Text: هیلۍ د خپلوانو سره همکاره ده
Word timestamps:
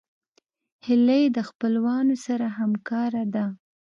هیلۍ 0.85 1.23
د 1.35 1.37
خپلوانو 1.49 2.15
سره 2.25 2.45
همکاره 2.59 3.23
ده 3.33 3.45